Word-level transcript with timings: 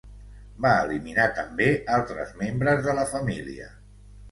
Va 0.65 0.71
eliminar 0.85 1.25
també 1.41 1.67
altres 1.99 2.33
membres 2.41 2.83
de 2.89 2.99
la 3.03 3.07
família. 3.15 3.71